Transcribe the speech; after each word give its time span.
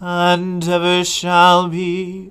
and 0.00 0.66
ever 0.68 1.04
shall 1.04 1.68
be, 1.68 2.30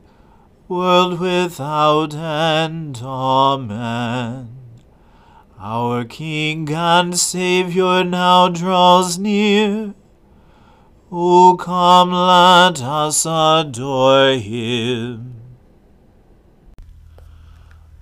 world 0.68 1.20
without 1.20 2.14
end. 2.14 3.02
Amen. 3.04 4.58
Our 5.60 6.06
King 6.06 6.70
and 6.72 7.18
Saviour 7.18 8.04
now 8.04 8.48
draws 8.48 9.18
near. 9.18 9.94
O 11.12 11.58
come, 11.60 12.12
let 12.12 12.82
us 12.82 13.26
adore 13.26 14.34
him. 14.34 15.36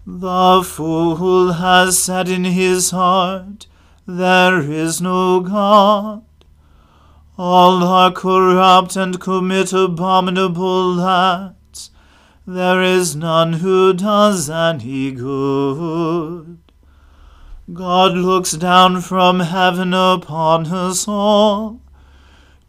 The 0.07 0.63
fool 0.63 1.53
has 1.53 1.97
said 1.97 2.29
in 2.29 2.43
his 2.43 2.91
heart, 2.91 3.67
There 4.05 4.59
is 4.59 5.01
no 5.01 5.39
God. 5.39 6.23
All 7.37 7.83
are 7.83 8.13
corrupt 8.13 8.95
and 8.95 9.19
commit 9.19 9.73
abominable 9.73 11.01
acts. 11.01 11.91
There 12.47 12.81
is 12.81 13.13
none 13.13 13.53
who 13.53 13.93
does 13.93 14.49
any 14.49 15.11
good. 15.11 16.59
God 17.73 18.13
looks 18.13 18.53
down 18.53 19.01
from 19.01 19.41
heaven 19.41 19.93
upon 19.93 20.67
us 20.67 21.09
all 21.09 21.81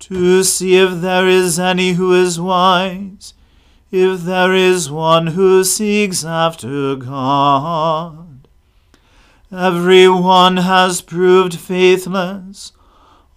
to 0.01 0.43
see 0.43 0.77
if 0.77 1.01
there 1.01 1.29
is 1.29 1.61
any 1.61 1.93
who 1.93 2.13
is 2.13 2.41
wise, 2.41 3.35
if 3.93 4.23
there 4.23 4.53
is 4.53 4.91
one 4.91 5.29
who 5.29 5.63
seeks 5.63 6.25
after 6.25 6.97
God. 6.97 8.49
Every 9.53 10.09
one 10.09 10.57
has 10.57 11.03
proved 11.03 11.57
faithless 11.57 12.73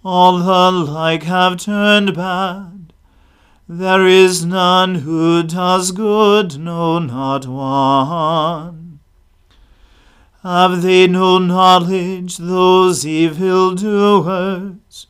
all 0.04 0.38
alike 0.38 1.24
have 1.24 1.58
turned 1.58 2.14
bad. 2.14 2.92
There 3.68 4.06
is 4.06 4.44
none 4.44 4.96
who 4.96 5.42
does 5.42 5.92
good, 5.92 6.58
no, 6.58 6.98
not 6.98 7.46
one. 7.46 9.00
Have 10.42 10.80
they 10.80 11.06
no 11.06 11.38
knowledge, 11.38 12.38
those 12.38 13.06
evil 13.06 13.74
doers, 13.74 15.06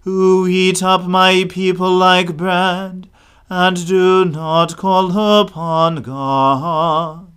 who 0.00 0.46
eat 0.46 0.82
up 0.82 1.04
my 1.04 1.44
people 1.48 1.92
like 1.92 2.36
bread, 2.36 3.08
and 3.50 3.86
do 3.86 4.24
not 4.24 4.76
call 4.76 5.42
upon 5.42 5.96
God? 5.96 7.30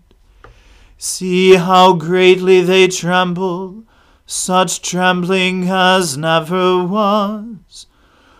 See 0.97 1.56
how 1.56 1.94
greatly 1.94 2.62
they 2.62 2.88
tremble 2.88 3.84
such 4.30 4.82
trembling 4.82 5.70
as 5.70 6.18
never 6.18 6.84
was. 6.84 7.88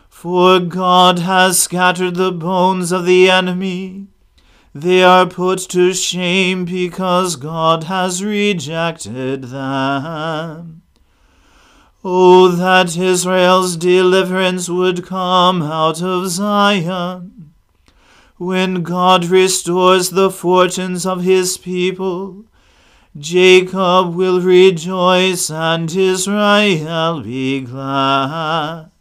For 0.10 0.60
God 0.60 1.20
has 1.20 1.60
scattered 1.60 2.16
the 2.16 2.32
bones 2.32 2.92
of 2.92 3.06
the 3.06 3.32
enemy. 3.32 4.08
They 4.76 5.02
are 5.02 5.26
put 5.26 5.60
to 5.70 5.94
shame 5.94 6.66
because 6.66 7.38
God 7.38 7.86
has 7.86 8.24
rejected 8.24 9.44
them. 9.46 10.82
Oh, 12.04 12.50
that 12.50 12.98
Israel's 12.98 13.78
deliverance 13.78 14.70
would 14.70 15.06
come 15.06 15.62
out 15.62 16.02
of 16.02 16.28
Zion. 16.28 17.54
When 18.38 18.84
God 18.84 19.26
restores 19.26 20.10
the 20.10 20.30
fortunes 20.30 21.06
of 21.06 21.24
his 21.24 21.58
people, 21.58 22.46
Jacob 23.18 24.14
will 24.16 24.42
rejoice 24.42 25.50
and 25.50 25.90
Israel 25.96 27.22
be 27.22 27.62
glad. 27.62 28.92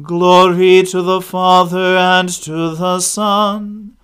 Glory 0.00 0.82
to 0.84 1.02
the 1.02 1.20
Father 1.20 1.96
and 1.96 2.28
to 2.28 2.74
the 2.74 3.00
Son 3.00 3.96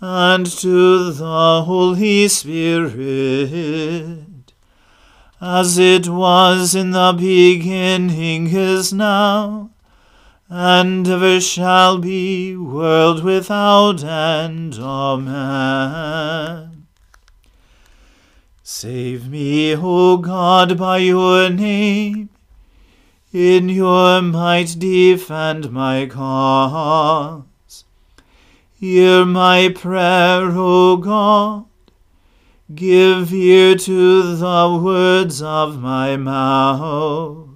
and 0.00 0.46
to 0.46 1.12
the 1.12 1.62
Holy 1.64 2.28
Spirit, 2.28 2.92
as 5.40 5.78
it 5.78 6.08
was 6.08 6.74
in 6.74 6.90
the 6.90 7.14
beginning 7.16 8.48
is 8.48 8.92
now, 8.92 9.70
and 10.48 11.08
ever 11.08 11.40
shall 11.40 11.98
be, 11.98 12.56
world 12.56 13.24
without 13.24 14.04
end. 14.04 14.74
Amen. 14.78 16.75
Save 18.68 19.30
me, 19.30 19.76
O 19.76 20.16
God, 20.16 20.76
by 20.76 20.98
your 20.98 21.48
name. 21.48 22.30
In 23.32 23.68
your 23.68 24.20
might 24.20 24.74
defend 24.76 25.70
my 25.70 26.06
cause. 26.06 27.84
Hear 28.72 29.24
my 29.24 29.68
prayer, 29.68 30.50
O 30.50 30.96
God 30.96 31.66
Give 32.74 33.32
ear 33.32 33.76
to 33.76 34.34
the 34.34 34.80
words 34.82 35.40
of 35.40 35.80
my 35.80 36.16
mouth. 36.16 37.50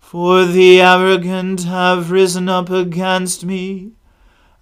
For 0.00 0.46
the 0.46 0.80
arrogant 0.80 1.64
have 1.64 2.10
risen 2.10 2.48
up 2.48 2.70
against 2.70 3.44
me, 3.44 3.90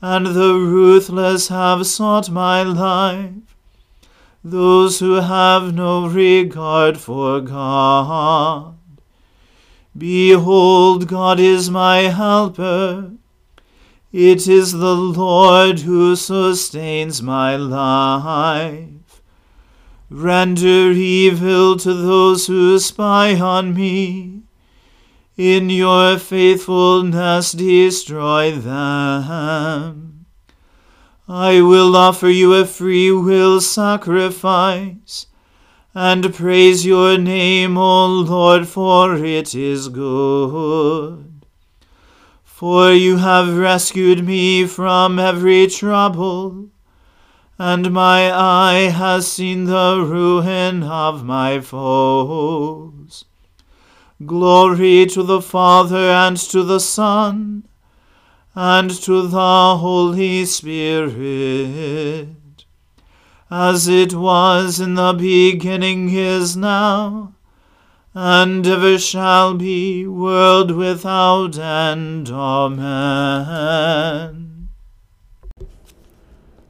and 0.03 0.27
the 0.27 0.55
ruthless 0.55 1.47
have 1.47 1.87
sought 1.87 2.29
my 2.31 2.65
life. 2.65 3.46
Those 4.49 5.01
who 5.01 5.15
have 5.15 5.75
no 5.75 6.07
regard 6.07 6.99
for 6.99 7.41
God. 7.41 8.77
Behold, 9.99 11.09
God 11.09 11.41
is 11.41 11.69
my 11.69 12.03
helper. 12.03 13.11
It 14.13 14.47
is 14.47 14.71
the 14.71 14.95
Lord 14.95 15.81
who 15.81 16.15
sustains 16.15 17.21
my 17.21 17.57
life. 17.57 19.21
Render 20.09 20.93
evil 20.93 21.77
to 21.79 21.93
those 21.93 22.47
who 22.47 22.79
spy 22.79 23.35
on 23.35 23.75
me. 23.75 24.43
In 25.37 25.71
your 25.71 26.21
faithfulness 26.21 27.51
destroy 27.51 28.53
them. 28.53 30.16
I 31.29 31.61
will 31.61 31.97
offer 31.97 32.29
you 32.29 32.55
a 32.55 32.65
free 32.65 33.11
will 33.11 33.61
sacrifice, 33.61 35.27
and 35.95 36.33
praise 36.35 36.87
your 36.87 37.19
name, 37.19 37.77
O 37.77 38.07
Lord, 38.07 38.69
for 38.69 39.17
it 39.17 39.55
is 39.55 39.89
good. 39.89 41.45
For 42.45 42.93
you 42.93 43.17
have 43.17 43.59
rescued 43.59 44.25
me 44.25 44.67
from 44.67 45.19
every 45.19 45.67
trouble 45.67 46.71
and 47.59 47.91
my 47.91 48.31
eye 48.33 48.91
has 48.91 49.31
seen 49.31 49.65
the 49.65 50.05
ruin 50.07 50.83
of 50.83 51.25
my 51.25 51.59
foes. 51.61 53.25
Glory 54.25 55.07
to 55.07 55.23
the 55.23 55.41
Father 55.41 56.11
and 56.11 56.37
to 56.37 56.63
the 56.63 56.81
Son 56.81 57.67
and 58.59 58.91
to 58.91 59.29
the 59.29 59.77
Holy 59.77 60.47
Spirit, 60.47 62.29
as 63.51 63.87
it 63.87 64.15
was 64.15 64.81
in 64.81 64.95
the 64.95 65.13
beginning 65.13 66.09
is 66.09 66.57
now, 66.57 67.35
and 68.15 68.67
ever 68.67 68.99
shall 68.99 69.53
be, 69.53 70.07
world 70.07 70.71
without 70.71 71.59
end. 71.59 72.31
Amen. 72.31 73.51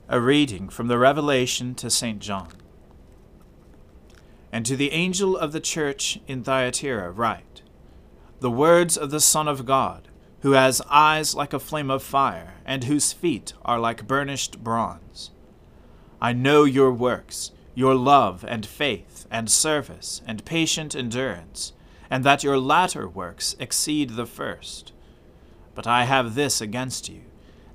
A 0.09 0.21
reading 0.21 0.69
from 0.69 0.89
the 0.89 0.99
Revelation 0.99 1.77
to 1.77 1.89
St. 1.89 2.19
John. 2.19 2.49
And 4.51 4.67
to 4.67 4.75
the 4.75 4.91
angel 4.91 5.37
of 5.37 5.53
the 5.53 5.61
church 5.61 6.19
in 6.27 6.43
Thyatira 6.43 7.13
write 7.13 7.63
The 8.41 8.51
words 8.51 8.97
of 8.97 9.13
the 9.13 9.21
Son 9.21 9.47
of 9.47 9.65
God, 9.65 10.09
who 10.47 10.53
has 10.53 10.81
eyes 10.89 11.35
like 11.35 11.53
a 11.53 11.59
flame 11.59 11.91
of 11.91 12.01
fire, 12.01 12.55
and 12.65 12.85
whose 12.85 13.13
feet 13.13 13.53
are 13.65 13.81
like 13.81 14.07
burnished 14.07 14.63
bronze. 14.63 15.33
I 16.21 16.35
know 16.35 16.63
your 16.63 16.93
works, 16.93 17.51
your 17.75 17.97
love 17.97 18.45
and 18.47 18.65
faith 18.65 19.27
and 19.29 19.51
service 19.51 20.23
and 20.25 20.45
patient 20.45 20.95
endurance, 20.95 21.73
and 22.09 22.23
that 22.23 22.45
your 22.45 22.59
latter 22.59 23.09
works 23.09 23.57
exceed 23.59 24.11
the 24.11 24.25
first. 24.25 24.93
But 25.75 25.89
I 25.89 26.05
have 26.05 26.37
this 26.37 26.61
against 26.61 27.09
you 27.09 27.23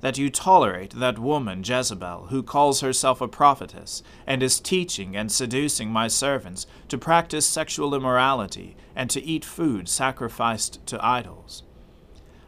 that 0.00 0.16
you 0.16 0.30
tolerate 0.30 0.92
that 0.92 1.18
woman 1.18 1.62
Jezebel, 1.62 2.28
who 2.30 2.42
calls 2.42 2.80
herself 2.80 3.20
a 3.20 3.28
prophetess, 3.28 4.02
and 4.26 4.42
is 4.42 4.58
teaching 4.58 5.14
and 5.14 5.30
seducing 5.30 5.90
my 5.90 6.08
servants 6.08 6.66
to 6.88 6.96
practice 6.96 7.44
sexual 7.44 7.94
immorality 7.94 8.76
and 8.96 9.10
to 9.10 9.22
eat 9.22 9.44
food 9.44 9.90
sacrificed 9.90 10.84
to 10.86 11.04
idols. 11.04 11.64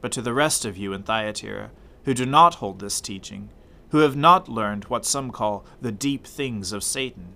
But 0.00 0.12
to 0.12 0.22
the 0.22 0.34
rest 0.34 0.64
of 0.64 0.76
you 0.76 0.92
in 0.92 1.02
Thyatira, 1.02 1.70
who 2.04 2.14
do 2.14 2.24
not 2.26 2.56
hold 2.56 2.78
this 2.78 3.00
teaching, 3.00 3.50
who 3.90 3.98
have 3.98 4.16
not 4.16 4.48
learned 4.48 4.84
what 4.84 5.04
some 5.04 5.30
call 5.30 5.64
the 5.80 5.92
deep 5.92 6.26
things 6.26 6.72
of 6.72 6.84
Satan, 6.84 7.32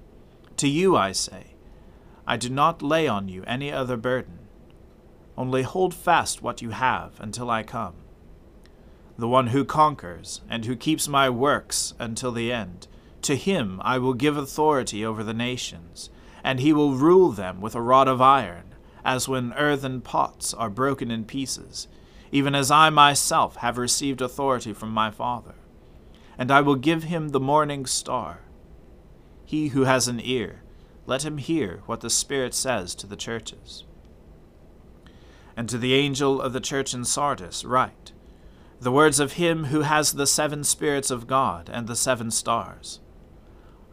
to 0.57 0.69
you 0.69 0.97
I 0.97 1.13
say, 1.13 1.55
I 2.27 2.37
do 2.37 2.49
not 2.49 2.83
lay 2.83 3.09
on 3.09 3.29
you 3.29 3.43
any 3.47 3.73
other 3.73 3.97
burden. 3.97 4.39
Only 5.37 5.63
hold 5.63 5.95
fast 5.95 6.43
what 6.43 6.63
you 6.63 6.71
have 6.71 7.19
until 7.21 7.51
I 7.51 7.63
come 7.63 7.95
the 9.19 9.29
one 9.29 9.49
who 9.49 9.65
conquers, 9.65 10.41
and 10.49 10.65
who 10.65 10.75
keeps 10.75 11.07
my 11.07 11.29
works 11.29 11.95
until 11.99 12.33
the 12.33 12.53
end. 12.53 12.89
To 13.23 13.37
him 13.37 13.81
I 13.85 13.99
will 13.99 14.15
give 14.15 14.37
authority 14.37 15.05
over 15.05 15.23
the 15.23 15.35
nations, 15.35 16.11
and 16.43 16.59
he 16.59 16.73
will 16.73 16.95
rule 16.95 17.31
them 17.31 17.61
with 17.61 17.75
a 17.75 17.81
rod 17.81 18.09
of 18.09 18.21
iron, 18.21 18.75
as 19.05 19.29
when 19.29 19.53
earthen 19.55 20.01
pots 20.01 20.53
are 20.55 20.71
broken 20.71 21.11
in 21.11 21.25
pieces, 21.25 21.89
even 22.33 22.55
as 22.55 22.71
I 22.71 22.89
myself 22.89 23.57
have 23.57 23.77
received 23.77 24.23
authority 24.23 24.73
from 24.73 24.91
my 24.91 25.11
Father. 25.11 25.55
And 26.39 26.51
I 26.51 26.63
will 26.63 26.77
give 26.77 27.05
him 27.05 27.29
the 27.29 27.39
morning 27.39 27.85
star. 27.85 28.41
He 29.45 29.69
who 29.69 29.85
has 29.85 30.09
an 30.09 30.19
ear, 30.19 30.63
let 31.07 31.25
him 31.25 31.37
hear 31.37 31.83
what 31.85 32.01
the 32.01 32.09
Spirit 32.09 32.55
says 32.55 32.95
to 32.97 33.07
the 33.07 33.17
churches. 33.17 33.85
And 35.55 35.69
to 35.69 35.77
the 35.77 35.93
angel 35.93 36.41
of 36.41 36.55
the 36.55 36.61
church 36.61 36.95
in 36.95 37.05
Sardis 37.05 37.65
write, 37.65 38.13
the 38.81 38.91
words 38.91 39.21
of 39.21 39.35
him 39.35 39.67
who 39.67 39.83
has 39.83 40.15
the 40.15 40.27
seven 40.27 40.65
spirits 40.65 41.11
of 41.11 41.27
God 41.27 41.71
and 41.73 41.87
the 41.87 41.95
seven 41.95 42.31
stars. 42.31 42.99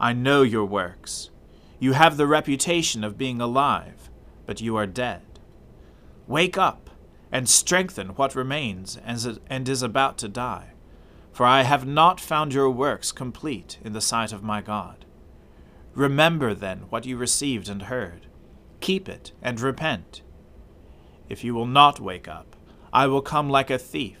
I 0.00 0.14
know 0.14 0.42
your 0.42 0.64
works. 0.64 1.30
You 1.78 1.92
have 1.92 2.16
the 2.16 2.26
reputation 2.26 3.04
of 3.04 3.18
being 3.18 3.40
alive, 3.40 4.10
but 4.46 4.60
you 4.60 4.76
are 4.76 4.86
dead. 4.86 5.22
Wake 6.26 6.58
up 6.58 6.89
and 7.32 7.48
strengthen 7.48 8.08
what 8.10 8.34
remains 8.34 8.98
and 9.06 9.68
is 9.68 9.82
about 9.82 10.18
to 10.18 10.28
die, 10.28 10.70
for 11.32 11.46
I 11.46 11.62
have 11.62 11.86
not 11.86 12.20
found 12.20 12.52
your 12.52 12.70
works 12.70 13.12
complete 13.12 13.78
in 13.84 13.92
the 13.92 14.00
sight 14.00 14.32
of 14.32 14.42
my 14.42 14.60
God. 14.60 15.04
Remember 15.94 16.54
then 16.54 16.84
what 16.88 17.06
you 17.06 17.16
received 17.16 17.68
and 17.68 17.82
heard. 17.82 18.26
Keep 18.80 19.08
it 19.08 19.32
and 19.42 19.60
repent. 19.60 20.22
If 21.28 21.44
you 21.44 21.54
will 21.54 21.66
not 21.66 22.00
wake 22.00 22.26
up, 22.26 22.56
I 22.92 23.06
will 23.06 23.22
come 23.22 23.48
like 23.48 23.70
a 23.70 23.78
thief 23.78 24.18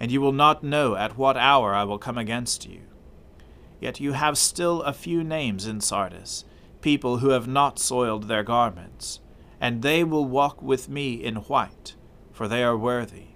and 0.00 0.12
you 0.12 0.20
will 0.20 0.32
not 0.32 0.62
know 0.62 0.94
at 0.94 1.18
what 1.18 1.36
hour 1.36 1.74
I 1.74 1.84
will 1.84 1.98
come 1.98 2.18
against 2.18 2.68
you. 2.68 2.82
Yet 3.80 4.00
you 4.00 4.12
have 4.12 4.38
still 4.38 4.82
a 4.82 4.92
few 4.92 5.24
names 5.24 5.66
in 5.66 5.80
Sardis, 5.80 6.44
people 6.80 7.18
who 7.18 7.30
have 7.30 7.48
not 7.48 7.78
soiled 7.78 8.24
their 8.24 8.42
garments, 8.42 9.20
and 9.60 9.82
they 9.82 10.04
will 10.04 10.24
walk 10.24 10.62
with 10.62 10.88
me 10.88 11.14
in 11.14 11.36
white, 11.36 11.94
for 12.38 12.46
they 12.46 12.62
are 12.62 12.78
worthy. 12.78 13.30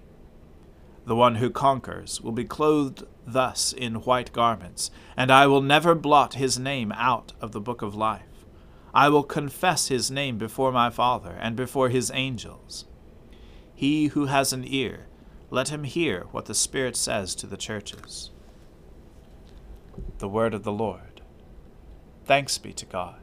The 1.05 1.13
one 1.13 1.35
who 1.35 1.49
conquers 1.49 2.21
will 2.21 2.31
be 2.31 2.45
clothed 2.45 3.03
thus 3.27 3.73
in 3.73 3.95
white 3.95 4.31
garments, 4.31 4.91
and 5.17 5.29
I 5.29 5.45
will 5.45 5.59
never 5.59 5.93
blot 5.93 6.35
his 6.35 6.57
name 6.57 6.93
out 6.93 7.33
of 7.41 7.51
the 7.51 7.59
book 7.59 7.81
of 7.81 7.95
life. 7.95 8.45
I 8.93 9.09
will 9.09 9.23
confess 9.23 9.89
his 9.89 10.09
name 10.09 10.37
before 10.37 10.71
my 10.71 10.89
Father 10.89 11.35
and 11.37 11.57
before 11.57 11.89
his 11.89 12.11
angels. 12.13 12.85
He 13.75 14.07
who 14.07 14.27
has 14.27 14.53
an 14.53 14.63
ear, 14.65 15.07
let 15.49 15.67
him 15.67 15.83
hear 15.83 16.27
what 16.31 16.45
the 16.45 16.55
Spirit 16.55 16.95
says 16.95 17.35
to 17.35 17.45
the 17.45 17.57
churches. 17.57 18.31
The 20.19 20.29
Word 20.29 20.53
of 20.53 20.63
the 20.63 20.71
Lord. 20.71 21.19
Thanks 22.23 22.57
be 22.57 22.71
to 22.71 22.85
God. 22.85 23.22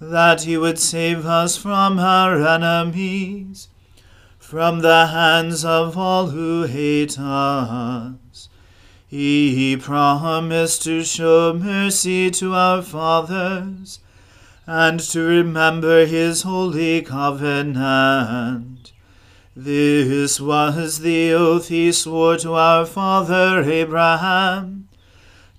that 0.00 0.42
he 0.42 0.56
would 0.56 0.78
save 0.78 1.26
us 1.26 1.56
from 1.58 1.98
our 1.98 2.42
enemies, 2.46 3.68
from 4.38 4.80
the 4.80 5.08
hands 5.08 5.64
of 5.64 5.96
all 5.98 6.28
who 6.28 6.62
hate 6.64 7.18
us. 7.18 8.48
He 9.06 9.76
promised 9.76 10.82
to 10.84 11.04
show 11.04 11.52
mercy 11.52 12.30
to 12.30 12.54
our 12.54 12.80
fathers, 12.80 14.00
and 14.66 15.00
to 15.00 15.20
remember 15.20 16.06
his 16.06 16.42
holy 16.42 17.02
covenant. 17.02 18.92
This 19.54 20.40
was 20.40 21.00
the 21.00 21.32
oath 21.32 21.68
he 21.68 21.92
swore 21.92 22.36
to 22.38 22.54
our 22.54 22.86
father 22.86 23.62
Abraham 23.62 24.88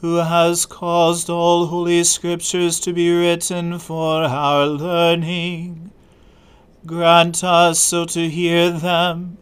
who 0.00 0.16
has 0.16 0.66
caused 0.66 1.30
all 1.30 1.66
holy 1.66 2.04
scriptures 2.04 2.78
to 2.80 2.92
be 2.92 3.10
written 3.10 3.78
for 3.78 4.24
our 4.24 4.66
learning, 4.66 5.90
grant 6.84 7.42
us 7.42 7.78
so 7.78 8.04
to 8.04 8.28
hear 8.28 8.70
them, 8.70 9.38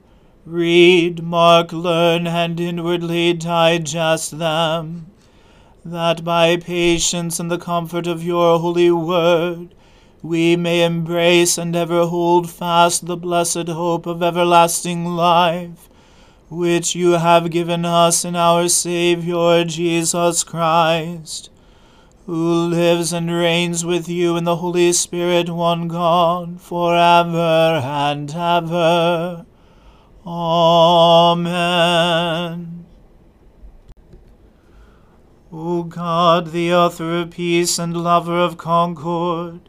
read, 0.46 1.22
mark, 1.22 1.72
learn, 1.72 2.26
and 2.26 2.60
inwardly 2.60 3.32
digest 3.32 4.38
them, 4.38 5.06
that 5.84 6.22
by 6.24 6.56
patience 6.56 7.40
and 7.40 7.50
the 7.50 7.58
comfort 7.58 8.06
of 8.06 8.22
your 8.22 8.58
holy 8.58 8.90
word, 8.90 9.74
we 10.22 10.56
may 10.56 10.82
embrace 10.82 11.58
and 11.58 11.76
ever 11.76 12.06
hold 12.06 12.48
fast 12.48 13.04
the 13.06 13.16
blessed 13.16 13.68
hope 13.68 14.06
of 14.06 14.22
everlasting 14.22 15.04
life, 15.04 15.88
which 16.54 16.94
you 16.94 17.12
have 17.12 17.50
given 17.50 17.84
us 17.84 18.24
in 18.24 18.36
our 18.36 18.68
Saviour 18.68 19.64
Jesus 19.64 20.44
Christ, 20.44 21.50
who 22.26 22.66
lives 22.66 23.12
and 23.12 23.30
reigns 23.30 23.84
with 23.84 24.08
you 24.08 24.36
in 24.36 24.44
the 24.44 24.56
Holy 24.56 24.92
Spirit, 24.92 25.50
one 25.50 25.88
God, 25.88 26.60
for 26.60 26.96
ever 26.96 27.82
and 27.84 28.30
ever. 28.34 29.44
Amen. 30.26 31.54
O 35.52 35.82
God, 35.82 36.52
the 36.52 36.72
author 36.74 37.20
of 37.20 37.30
peace 37.30 37.78
and 37.78 37.96
lover 37.96 38.38
of 38.38 38.56
concord, 38.56 39.68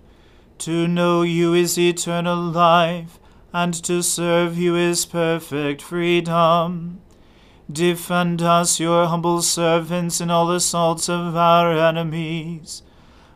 to 0.60 0.88
know 0.88 1.22
you 1.24 1.54
is 1.54 1.78
eternal 1.78 2.38
life, 2.38 3.20
and 3.56 3.74
to 3.74 4.04
serve 4.04 4.58
you 4.58 4.76
is 4.76 5.06
perfect 5.06 5.82
freedom. 5.82 7.00
Defend 7.72 8.42
us, 8.42 8.82
your 8.82 9.06
humble 9.06 9.42
servants, 9.42 10.20
in 10.20 10.30
all 10.30 10.52
assaults 10.52 11.08
of 11.08 11.38
our 11.38 11.72
enemies, 11.72 12.84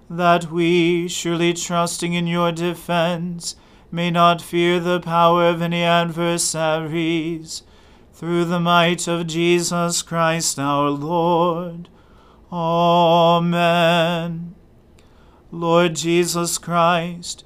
that 0.10 0.52
we, 0.52 1.08
surely 1.08 1.54
trusting 1.54 2.12
in 2.12 2.28
your 2.28 2.52
defense, 2.52 3.56
may 3.94 4.12
not 4.12 4.42
fear 4.42 4.82
the 4.82 5.00
power 5.00 5.48
of 5.48 5.62
any 5.62 5.84
adversaries. 5.84 7.64
Through 8.12 8.44
the 8.44 8.60
might 8.60 9.08
of 9.08 9.26
Jesus 9.26 10.02
Christ 10.02 10.60
our 10.60 10.90
Lord. 10.90 11.88
Amen. 12.52 14.54
Lord 15.50 15.96
Jesus 15.96 16.58
Christ, 16.58 17.46